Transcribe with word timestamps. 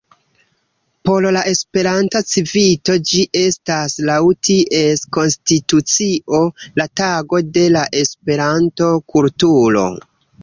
Por 1.07 1.25
la 1.33 1.41
Esperanta 1.49 2.21
Civito 2.29 2.95
ĝi 3.09 3.19
estas 3.41 3.95
laŭ 4.09 4.15
ties 4.47 5.03
konstitucio 5.17 6.41
la 6.81 6.87
Tago 7.01 7.43
de 7.59 7.67
la 7.77 7.85
Esperanto-kulturo. 8.05 9.85